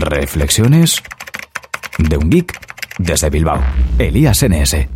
[0.00, 1.02] Reflexiones
[1.98, 2.58] de un geek
[2.98, 3.62] desde Bilbao.
[3.98, 4.88] Elías NS.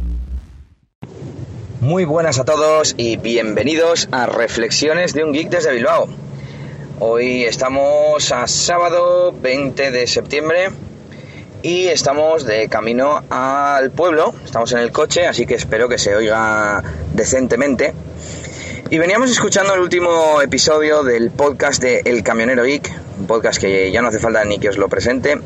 [1.81, 6.09] Muy buenas a todos y bienvenidos a Reflexiones de un geek desde Bilbao.
[6.99, 10.69] Hoy estamos a sábado 20 de septiembre
[11.63, 14.35] y estamos de camino al pueblo.
[14.45, 16.83] Estamos en el coche, así que espero que se oiga
[17.15, 17.95] decentemente.
[18.91, 22.91] Y veníamos escuchando el último episodio del podcast de El Camionero Geek,
[23.21, 25.39] un podcast que ya no hace falta ni que os lo presente.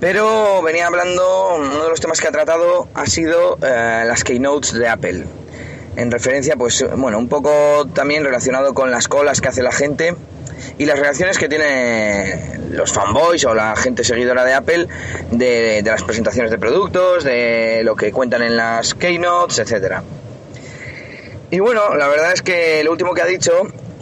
[0.00, 4.72] Pero venía hablando, uno de los temas que ha tratado ha sido eh, las keynotes
[4.72, 5.24] de Apple.
[5.96, 10.14] En referencia, pues, bueno, un poco también relacionado con las colas que hace la gente
[10.78, 14.86] y las reacciones que tienen los fanboys o la gente seguidora de Apple
[15.32, 20.04] de, de las presentaciones de productos, de lo que cuentan en las keynotes, etcétera.
[21.50, 23.52] Y bueno, la verdad es que lo último que ha dicho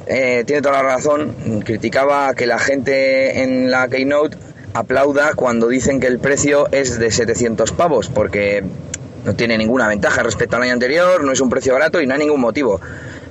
[0.06, 1.34] eh, tiene toda la razón.
[1.65, 4.37] Criticaba que la gente en la Keynote
[4.74, 8.63] aplauda cuando dicen que el precio es de 700 pavos, porque
[9.24, 12.15] no tiene ninguna ventaja respecto al año anterior, no es un precio barato y no
[12.15, 12.80] hay ningún motivo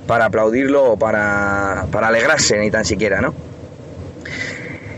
[0.06, 3.34] para aplaudirlo o para, para alegrarse ni tan siquiera, ¿no?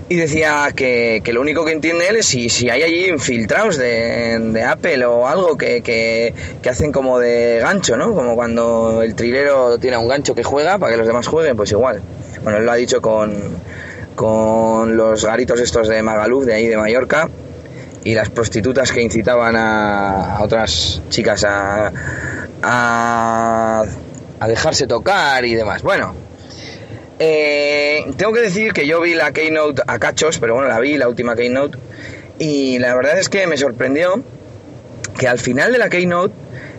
[0.09, 4.65] Y decía que, lo único que entiende él es si, si hay allí infiltrados de,
[4.67, 6.35] Apple o algo que, que,
[6.69, 8.15] hacen como de gancho, ¿no?
[8.15, 11.73] Como cuando el trilero tiene un gancho que juega para que los demás jueguen, pues
[11.73, 12.01] igual.
[12.43, 13.35] Bueno, él lo ha dicho con,
[14.15, 17.29] con los garitos estos de Magaluf, de ahí de Mallorca,
[18.05, 21.93] y las prostitutas que incitaban a, otras chicas a,
[22.63, 23.85] a,
[24.41, 25.83] a dejarse tocar y demás.
[25.83, 26.15] Bueno,
[27.19, 30.97] eh, tengo que decir que yo vi la Keynote a cachos, pero bueno, la vi,
[30.97, 31.79] la última Keynote,
[32.39, 34.23] y la verdad es que me sorprendió
[35.19, 36.35] que al final de la Keynote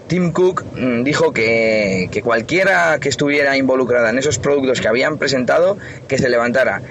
[0.07, 5.17] Tim Cook mm, dijo que, que, cualquiera que estuviera involucrada en esos productos que habían
[5.17, 6.81] presentado, que se levantara.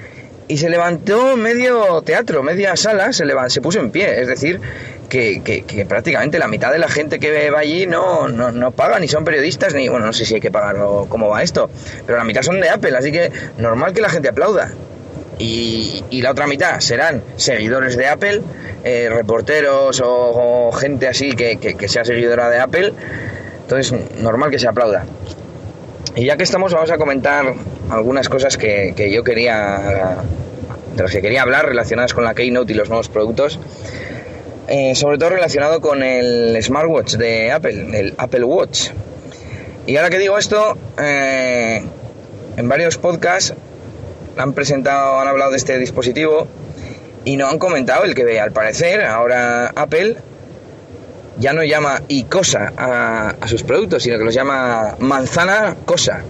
[0.47, 4.21] Y se levantó medio teatro, media sala, se, se puso en pie.
[4.21, 4.61] Es decir,
[5.09, 9.25] que, prácticamente la mitad de la gente que va allí no, no, paga, ni son
[9.25, 11.71] periodistas, ni, bueno, no sé si hay que pagar o cómo va esto,
[12.07, 14.71] pero la mitad son de Apple, así que normal que la gente aplauda.
[15.39, 18.43] Y, la otra mitad serán seguidores de Apple,
[18.85, 22.93] eh, reporteros o, gente así que, que, sea seguidora de Apple,
[23.63, 25.07] entonces normal que se aplauda.
[26.17, 27.55] Y ya que estamos, vamos a comentar
[27.91, 30.19] algunas cosas que, que yo quería,
[30.97, 33.61] de las que quería hablar relacionadas con la Keynote y los nuevos productos.
[34.69, 38.91] Eh, sobre todo relacionado con el smartwatch de Apple, el Apple Watch.
[39.87, 41.83] Y ahora que digo esto, eh,
[42.57, 43.55] en varios podcasts
[44.37, 46.47] han presentado, han hablado de este dispositivo
[47.25, 50.19] y no han comentado el que al parecer ahora Apple
[51.39, 56.23] ya no llama iCosa a, a sus productos, sino que los llama manzana cosa.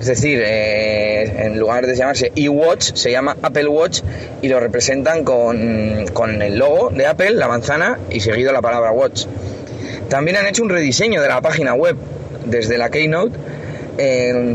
[0.00, 4.00] Es decir, eh, en lugar de llamarse iWatch, se llama Apple Watch
[4.40, 9.26] y lo representan con, el logo de Apple, la manzana, y seguido la palabra Watch.
[10.08, 11.96] También han hecho un rediseño de la página web
[12.46, 13.36] desde la Keynote.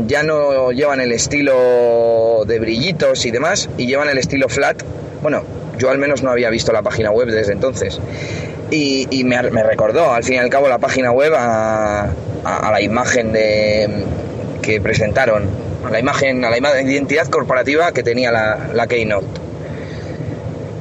[0.08, 4.82] Ya no llevan el estilo de brillitos y demás, y llevan el estilo flat.
[5.22, 5.44] Bueno,
[5.78, 8.00] yo al menos no había visto la página web desde entonces.
[8.72, 12.10] Y, me, recordó, al fin y al cabo, la página web a
[12.44, 14.04] la imagen de,
[14.66, 15.48] que presentaron,
[15.86, 19.26] a la imagen, a la identidad corporativa que tenía la, la Keynote.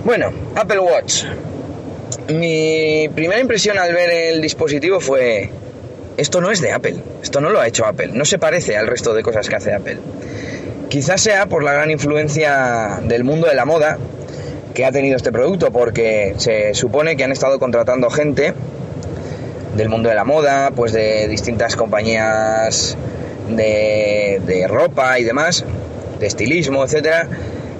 [0.03, 1.25] Bueno, Apple Watch.
[2.29, 5.51] Mi primera impresión al ver el dispositivo fue,
[6.17, 8.87] esto no es de Apple, esto no lo ha hecho Apple, no se parece al
[8.87, 9.99] resto de cosas que hace Apple.
[10.89, 13.99] Quizás sea por la gran influencia del mundo de la moda
[14.73, 18.55] que ha tenido este producto, porque se supone que han estado contratando gente
[19.77, 22.97] del mundo de la moda, pues de distintas compañías
[23.49, 25.65] de, ropa y demás,
[26.19, 27.27] de estilismo, etcétera,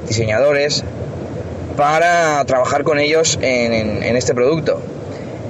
[0.08, 0.84] diseñadores,
[1.78, 4.82] para trabajar con ellos en, este producto.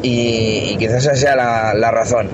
[0.02, 2.30] Y, quizás esa sea la, razón.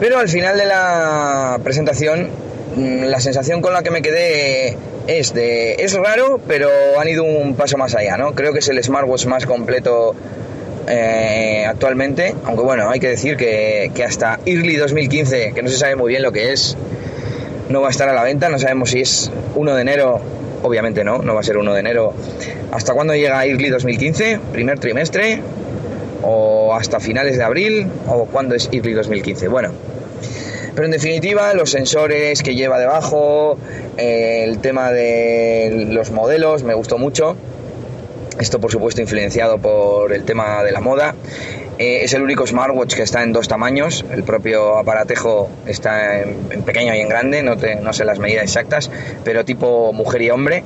[0.00, 2.28] Pero al final de la presentación,
[2.76, 5.74] mm, la sensación con la que me quedé es de.
[5.74, 6.68] es raro, pero
[6.98, 8.34] han ido un paso más allá, ¿no?
[8.34, 10.14] Creo que es el smartwatch más completo
[10.88, 15.96] eh, actualmente, aunque bueno, hay que decir que, hasta Early 2015, que no se sabe
[15.96, 16.76] muy bien lo que es,
[17.68, 20.20] no va a estar a la venta, no sabemos si es 1 de enero,
[20.62, 22.12] obviamente no, no va a ser 1 de enero.
[22.72, 24.40] ¿Hasta cuándo llega Early 2015?
[24.52, 25.40] ¿Primer trimestre?
[26.22, 27.86] ¿O hasta finales de abril?
[28.08, 29.48] ¿O cuándo es Early 2015?
[29.48, 29.72] Bueno,
[30.74, 33.56] pero en definitiva, los sensores que lleva debajo,
[33.96, 37.36] el tema de los modelos, me gustó mucho.
[38.38, 41.14] Esto, por supuesto, influenciado por el tema de la moda.
[41.78, 44.04] Eh, es el único smartwatch que está en dos tamaños.
[44.10, 48.90] El propio aparatejo está en, pequeño y en grande, no, no, sé las medidas exactas,
[49.24, 50.64] pero tipo mujer y hombre.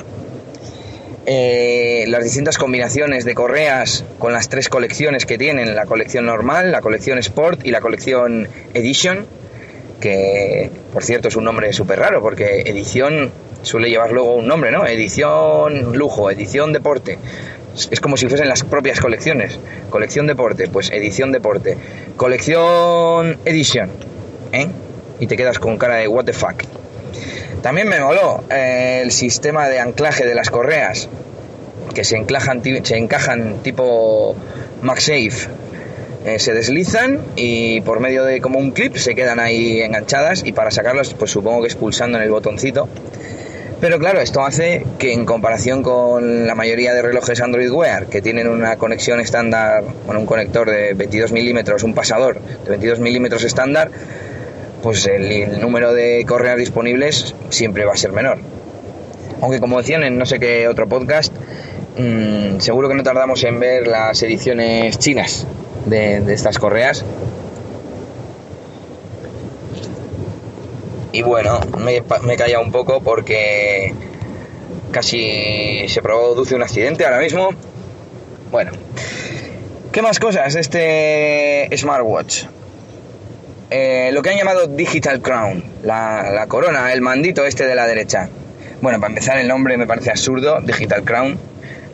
[1.27, 6.73] eh, las distintas combinaciones de correas con las tres colecciones que tienen, la colección normal,
[6.73, 9.27] la colección Sport y la colección Edition,
[10.01, 13.31] que por cierto es un nombre súper raro porque edición
[13.63, 14.87] suele llevar luego un nombre, ¿no?
[14.87, 17.19] Edición lujo, edición deporte.
[17.91, 19.59] Es como si fuesen las propias colecciones.
[19.91, 21.77] Colección deporte, pues edición deporte.
[22.17, 23.91] Colección edition,
[24.53, 24.69] ¿eh?
[25.21, 26.65] Y te quedas con cara de what the fuck.
[27.63, 31.09] También me moló eh, el sistema de anclaje de las correas,
[31.95, 34.37] que se, encajan, se encajan tipo
[34.83, 35.49] MagSafe.
[36.25, 40.53] Eh, se deslizan y por medio de como un clip se quedan ahí enganchadas y
[40.53, 42.89] para sacarlas pues supongo que es pulsando en el botoncito.
[43.81, 48.21] Pero claro, esto hace que en comparación con la mayoría de relojes Android Wear que
[48.21, 53.45] tienen una conexión estándar, bueno, un conector de 22 milímetros, un pasador de 22 milímetros
[53.45, 53.91] estándar,
[54.83, 58.39] pues el, número de correas disponibles siempre va a ser menor.
[59.41, 61.33] Aunque como decían en no sé qué otro podcast,
[61.97, 65.47] mm, seguro que no tardamos en ver las ediciones chinas
[65.87, 67.05] de, estas correas.
[71.19, 73.93] Y bueno, me, me he callado un poco porque
[74.93, 77.51] casi se produce un accidente ahora mismo.
[78.53, 78.71] Bueno,
[79.91, 82.45] ¿qué más cosas de este smartwatch?
[83.69, 88.29] Eh, lo que han llamado Digital Crown, la, corona, el mandito este de la derecha.
[88.81, 91.37] Bueno, para empezar el nombre me parece absurdo, Digital Crown.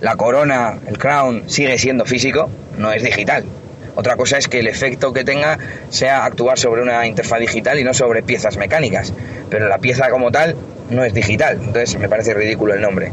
[0.03, 3.47] La corona, el crown, sigue siendo físico, no es digital.
[3.95, 5.59] Otra cosa es que el efecto que tenga
[5.91, 9.13] sea actuar sobre una interfaz digital y no sobre piezas mecánicas.
[9.51, 10.57] Pero la pieza como tal
[10.91, 13.13] no es digital, entonces me parece ridículo el nombre.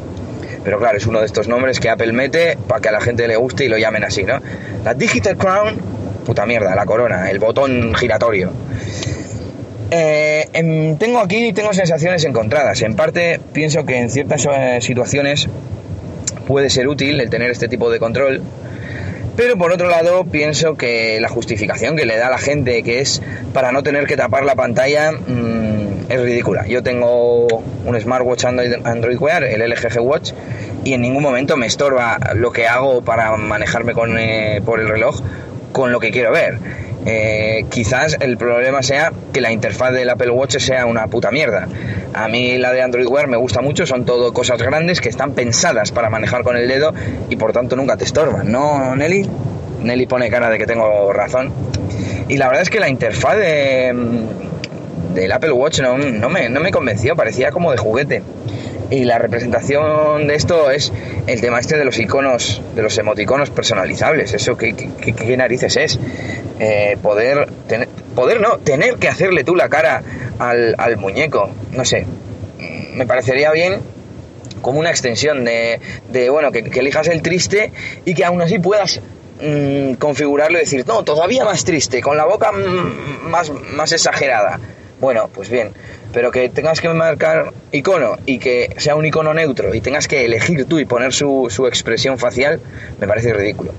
[0.63, 3.27] Pero claro, es uno de estos nombres que Apple mete para que a la gente
[3.27, 4.39] le guste y lo llamen así, ¿no?
[4.83, 5.91] La Digital Crown
[6.21, 8.51] puta mierda, la corona, el botón giratorio.
[9.89, 10.47] Eh,
[10.97, 12.81] tengo aquí tengo sensaciones encontradas.
[12.81, 15.49] En parte pienso que en ciertas eh, situaciones
[16.47, 18.41] puede ser útil el tener este tipo de control.
[19.35, 22.99] Pero por otro lado pienso que la justificación que le da a la gente, que
[22.99, 23.21] es
[23.53, 26.67] para no tener que tapar la pantalla, mm, es ridícula.
[26.67, 30.33] Yo tengo un smartwatch Android, Wear, el LG Watch,
[30.83, 34.89] y en ningún momento me estorba lo que hago para manejarme con, eh, por el
[34.89, 35.21] reloj
[35.71, 36.57] con lo que quiero ver.
[37.05, 41.67] Eh, quizás el problema sea que la interfaz del Apple Watch sea una puta mierda.
[42.13, 45.33] A mí la de Android Wear me gusta mucho, son todo cosas grandes que están
[45.33, 46.93] pensadas para manejar con el dedo
[47.29, 49.29] y por tanto nunca te estorban, ¿no, Nelly?
[49.81, 51.51] Nelly pone cara de que tengo razón.
[52.27, 56.49] Y la verdad es que la interfaz de, mm, del Apple Watch no, no, me,
[56.49, 58.23] no me convenció, parecía como de juguete.
[58.91, 60.91] Y la representación de esto es
[61.25, 64.33] el tema este de los iconos, de los emoticonos personalizables.
[64.33, 65.99] Eso, ¿qué, qué, narices es?
[66.59, 70.03] Eh, poder, tener, poder no, tener que hacerle tú la cara
[70.39, 71.49] al, al muñeco.
[71.71, 72.05] No sé,
[72.93, 73.79] me parecería bien
[74.61, 75.79] como una extensión de,
[76.09, 77.71] de bueno, que, elijas el triste
[78.05, 79.01] y que aún así puedas
[79.41, 84.59] mm, configurarlo y decir, no, todavía más triste, con la boca mm, más, más exagerada.
[84.99, 85.71] Bueno, pues bien,
[86.13, 90.25] pero que tengas que marcar icono y que sea un icono neutro y tengas que
[90.25, 92.59] elegir tú y poner su, expresión facial,
[92.99, 93.71] me parece ridículo.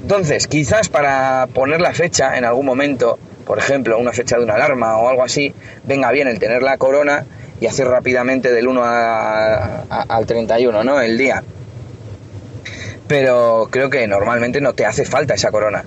[0.00, 4.54] Entonces, quizás para poner la fecha en algún momento, por ejemplo, una fecha de una
[4.54, 5.52] alarma o algo así,
[5.84, 7.26] venga bien el tener la corona
[7.60, 11.00] y hacer rápidamente del 1 al 31, ¿no?
[11.00, 11.42] El día.
[13.08, 15.84] Pero creo que normalmente no te hace falta esa corona.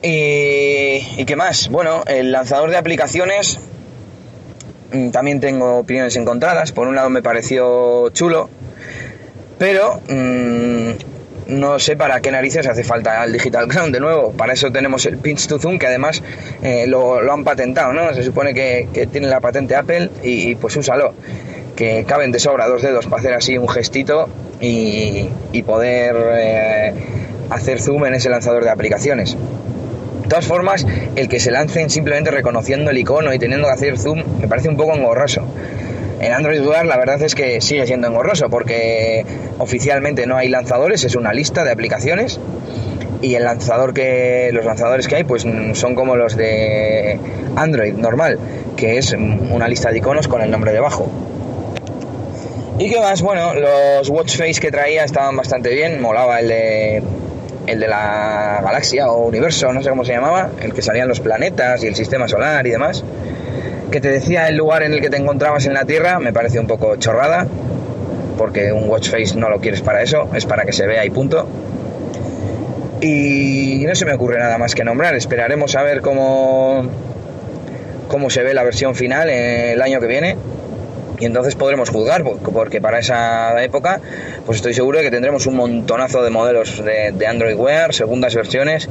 [0.00, 1.68] ¿Y, ¿Y qué más?
[1.68, 3.58] Bueno, el lanzador de aplicaciones
[4.92, 6.72] Mm, también tengo opiniones encontradas.
[6.72, 8.48] Por un lado me pareció chulo,
[9.58, 10.90] pero mm,
[11.48, 14.32] no sé para qué narices hace falta el Digital Ground de nuevo.
[14.32, 16.22] Para eso tenemos el Pinch to Zoom, que además
[16.62, 18.12] eh, lo, han patentado, ¿no?
[18.14, 21.14] Se supone que, tiene la patente Apple y, pues úsalo.
[21.78, 24.28] Que caben de sobra dos dedos para hacer así un gestito
[24.60, 25.28] y,
[25.62, 26.92] poder eh,
[27.50, 29.36] hacer zoom en ese lanzador de aplicaciones.
[30.22, 33.96] De todas formas, el que se lancen simplemente reconociendo el icono y teniendo que hacer
[33.96, 35.46] zoom me parece un poco engorroso.
[36.18, 39.24] En Android Wear la verdad es que sigue siendo engorroso porque
[39.58, 42.40] oficialmente no hay lanzadores, es una lista de aplicaciones
[43.22, 47.20] y el lanzador que los lanzadores que hay pues son como los de
[47.54, 48.36] Android normal,
[48.76, 51.08] que es una lista de iconos con el nombre debajo.
[52.80, 53.22] ¿Y qué más?
[53.22, 57.02] Bueno, los watch face que traía estaban bastante bien, molaba el de
[57.66, 61.18] el de la galaxia o universo, no sé cómo se llamaba, el que salían los
[61.18, 63.04] planetas y el sistema solar y demás,
[63.90, 66.60] que te decía el lugar en el que te encontrabas en la Tierra, me parece
[66.60, 67.48] un poco chorrada,
[68.38, 71.10] porque un watch face no lo quieres para eso, es para que se vea y
[71.10, 71.46] punto.
[73.00, 76.88] Y no se me ocurre nada más que nombrar, esperaremos a ver cómo,
[78.06, 80.36] cómo se ve la versión final el año que viene.
[81.18, 84.00] Y entonces podremos juzgar, porque para esa época,
[84.46, 88.88] pues estoy seguro de que tendremos un montonazo de modelos de, Android Wear, segundas versiones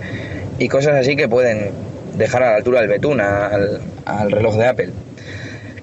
[0.59, 1.71] y cosas así que pueden
[2.17, 4.89] dejar a la altura del betún al, al reloj de Apple.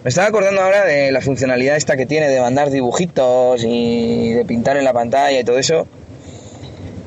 [0.05, 4.45] Me estaba acordando ahora de la funcionalidad esta que tiene de mandar dibujitos y de
[4.45, 5.87] pintar en la pantalla y todo eso.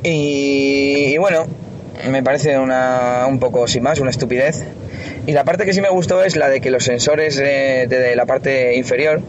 [0.01, 1.45] Y, bueno,
[2.09, 4.63] me parece una, un poco sin más, una estupidez.
[5.27, 8.25] Y la parte que sí me gustó es la de que los sensores de, la
[8.25, 9.19] parte inferior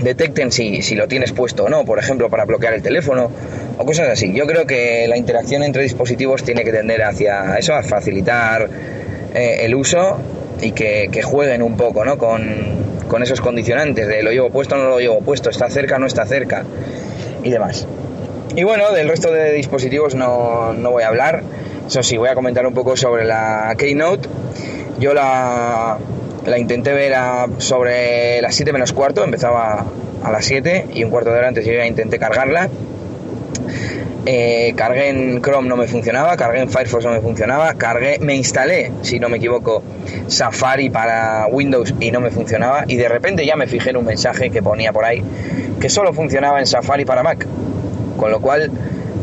[0.00, 3.30] detecten si, si, lo tienes puesto o no, por ejemplo, para bloquear el teléfono
[3.76, 4.32] o cosas así.
[4.32, 8.70] Yo creo que la interacción entre dispositivos tiene que tender hacia eso, a facilitar
[9.34, 10.18] eh, el uso
[10.62, 12.16] y que, jueguen un poco ¿no?
[12.16, 12.42] con,
[13.06, 15.98] con, esos condicionantes de lo llevo puesto o no lo llevo puesto, está cerca o
[15.98, 16.64] no está cerca
[17.44, 17.86] y demás.
[18.56, 21.42] Y bueno, del resto de dispositivos no, no voy a hablar.
[21.86, 24.26] Eso sí, voy a comentar un poco sobre la Keynote
[24.98, 25.98] yo la,
[26.46, 27.14] la intenté ver
[27.58, 29.84] sobre las 7 menos cuarto, empezaba
[30.22, 32.68] a las 7 y un cuarto de hora antes yo ya intenté cargarla.
[34.24, 38.36] Eh, cargué en Chrome no me funcionaba, cargué en Firefox no me funcionaba, cargué, me
[38.36, 39.82] instalé, si no me equivoco,
[40.28, 44.04] Safari para Windows y no me funcionaba y de repente ya me fijé en un
[44.04, 45.24] mensaje que ponía por ahí
[45.82, 47.44] que solo funcionaba en Safari para Mac,
[48.16, 48.70] con lo cual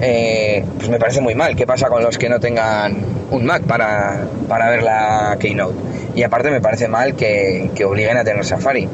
[0.02, 1.56] eh, pues me parece muy mal.
[1.56, 2.98] ¿Qué pasa con los que no tengan
[3.32, 5.76] un Mac para, para ver la Keynote?
[6.16, 8.88] Y aparte me parece mal que, obliguen a tener Safari.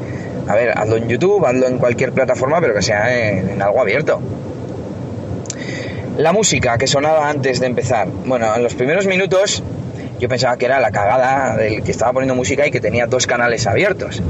[0.48, 4.20] A ver, hazlo en YouTube, hazlo en cualquier plataforma, pero que sea en, algo abierto.
[6.18, 8.08] La música que sonaba antes de empezar.
[8.08, 9.62] Bueno, en los primeros minutos
[10.18, 13.26] yo pensaba que era la cagada del que estaba poniendo música y que tenía dos
[13.26, 14.22] canales abiertos.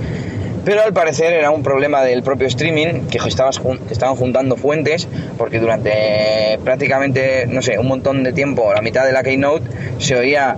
[0.67, 5.07] Pero al parecer era un problema del propio streaming, que estaban juntando fuentes,
[5.39, 9.65] porque durante prácticamente, no sé, un montón de tiempo, la mitad de la Keynote,
[9.99, 10.57] se oía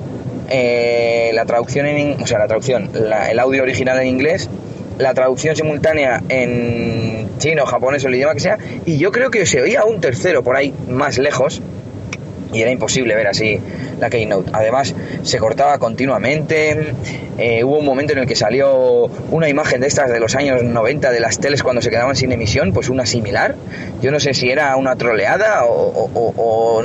[0.48, 4.48] eh, la traducción en, o sea, la traducción, el audio original en inglés,
[4.96, 9.44] la traducción simultánea en chino, japonés o el idioma que sea, y yo creo que
[9.44, 11.60] se oía un tercero por ahí más lejos,
[12.50, 13.60] y era imposible ver así
[13.98, 14.50] la Keynote.
[14.52, 16.94] Además, se cortaba continuamente.
[17.38, 20.62] Eh, hubo un momento en el que salió una imagen de estas de los años
[20.62, 23.54] 90 de las teles cuando se quedaban sin emisión, pues una similar.
[24.00, 26.82] Yo no sé si era una troleada o,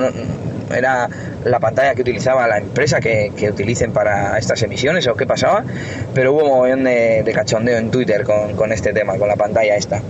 [0.74, 1.08] era
[1.44, 5.64] la pantalla que utilizaba la empresa que, utilicen para estas emisiones o qué pasaba,
[6.14, 9.76] pero hubo un montón de, cachondeo en Twitter con, con este tema, con la pantalla
[9.76, 10.02] esta.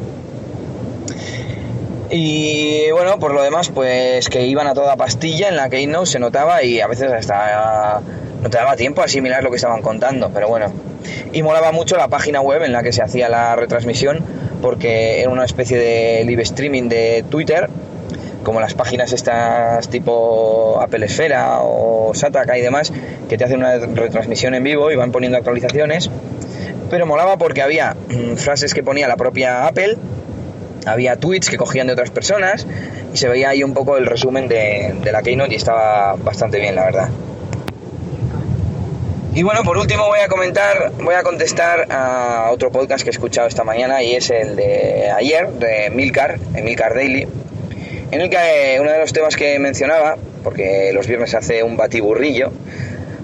[2.15, 6.19] Y bueno, por lo demás, pues que iban a toda pastilla en la Keynote se
[6.19, 8.01] notaba y a veces hasta
[8.39, 10.71] no te daba tiempo a asimilar lo que estaban contando, pero bueno.
[11.31, 14.23] Y molaba mucho la página web en la que se hacía la retransmisión
[14.61, 17.67] porque era una especie de live streaming de Twitter,
[18.43, 22.93] como las páginas estas tipo Apple Esfera o Sataka y demás,
[23.27, 26.11] que te hacen una retransmisión en vivo y van poniendo actualizaciones.
[26.91, 29.97] Pero molaba porque había mm, frases que ponía la propia Apple
[30.85, 32.65] había tweets que cogían de otras personas
[33.13, 36.75] y se veía ahí un poco el resumen de, la Keynote y estaba bastante bien,
[36.75, 37.09] la verdad.
[39.35, 43.11] Y bueno, por último voy a comentar, voy a contestar a otro podcast que he
[43.11, 47.27] escuchado esta mañana y es el de ayer, de Milcar, Milcar Daily,
[48.11, 52.51] en el que uno de los temas que mencionaba, porque los viernes hace un batiburrillo,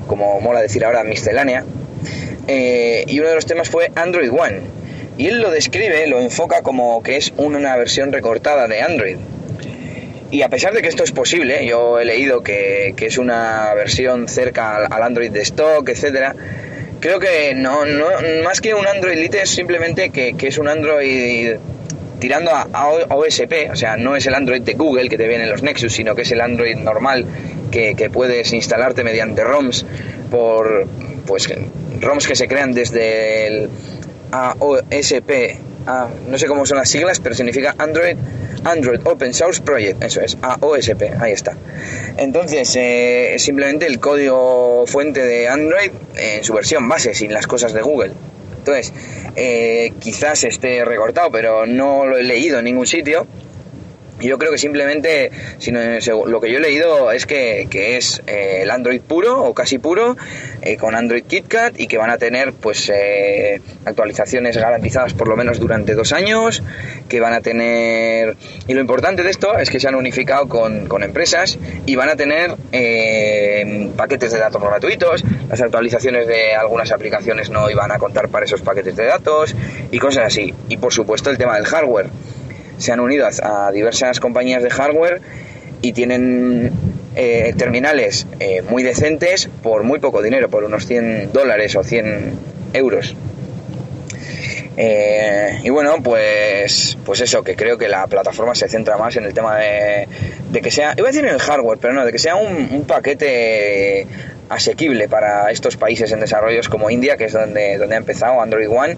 [0.08, 1.64] como mola decir ahora miscelánea,
[2.48, 4.62] eh, y uno de los temas fue Android One,
[5.20, 9.18] y él lo describe, lo enfoca como que es una versión recortada de Android.
[10.32, 14.30] Y a pesar de que esto es posible, yo he leído que, es una versión
[14.30, 16.34] cerca al, Android de stock, etcétera,
[17.02, 17.82] creo que no,
[18.46, 21.58] más que un Android Lite es simplemente que, es un Android
[22.20, 25.50] tirando a, OSP, o sea, no es el Android de Google que te viene en
[25.50, 27.26] los Nexus, sino que es el Android normal
[27.72, 29.86] que, que puedes instalarte mediante ROMs
[30.32, 30.88] por
[31.28, 31.50] pues
[32.00, 33.70] ROMs que se crean desde el
[34.32, 35.58] AOSP,
[36.28, 38.18] no sé cómo son las siglas, pero significa Android,
[38.64, 41.56] Android Open Source Project, eso es, AOSP, ahí está.
[42.18, 47.74] Entonces, eh, simplemente el código fuente de Android en su versión base, sin las cosas
[47.74, 48.14] de Google.
[48.58, 48.94] Entonces,
[49.36, 53.26] eh, quizás esté recortado, pero no lo he leído en ningún sitio
[54.28, 55.80] yo creo que simplemente, sino,
[56.26, 60.18] lo que yo he leído es que, es eh, el Android puro o casi puro,
[60.62, 65.38] eh, con Android KitKat y que van a tener pues eh, actualizaciones garantizadas por lo
[65.38, 66.64] menos durante dos años,
[67.08, 68.36] que van a tener...
[68.68, 72.10] Y lo importante de esto es que se han unificado con, con empresas y van
[72.10, 72.56] a tener
[73.96, 78.62] paquetes de datos gratuitos, las actualizaciones de algunas aplicaciones no iban a contar para esos
[78.62, 79.56] paquetes de datos
[79.92, 80.54] y cosas así.
[80.68, 82.10] Y por supuesto el tema del hardware
[82.80, 85.22] se han unido a, diversas compañías de hardware
[85.82, 86.72] y tienen
[87.16, 92.34] eh, terminales eh, muy decentes por muy poco dinero, por unos 100 dólares o 100
[92.74, 93.16] euros.
[94.82, 99.26] Eh, y bueno, pues, pues eso, que creo que la plataforma se centra más en
[99.26, 100.08] el tema de,
[100.64, 104.08] que sea, iba a decir en el hardware, pero no, de que sea un, paquete
[104.48, 108.70] asequible para estos países en desarrollo como India, que es donde, donde ha empezado Android
[108.70, 108.98] One,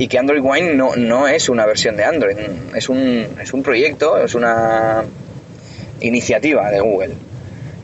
[0.00, 2.34] y que Android One no, no es una versión de Android,
[2.74, 5.04] es un, es un proyecto, es una
[6.00, 7.14] iniciativa de Google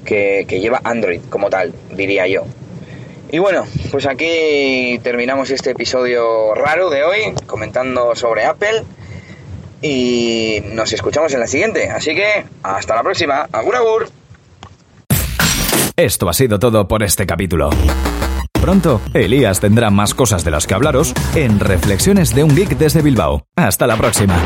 [0.03, 2.47] que, que lleva Android como tal, diría yo.
[3.31, 8.83] Y bueno, pues aquí terminamos este episodio raro de hoy, comentando sobre Apple.
[9.83, 11.91] Y nos escuchamos en la siguiente.
[11.91, 13.47] Así que, hasta la próxima.
[13.53, 14.09] Agur, agur.
[15.97, 17.69] Esto ha sido todo por este capítulo.
[18.67, 23.01] Pronto, Elías tendrá más cosas de las que hablaros en Reflexiones de un Geek desde
[23.01, 23.45] Bilbao.
[23.55, 24.37] Hasta la próxima.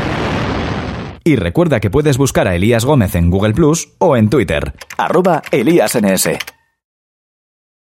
[1.23, 5.41] Y recuerda que puedes buscar a Elías Gómez en Google Plus o en Twitter, arroba
[5.51, 6.37] ElíasNS.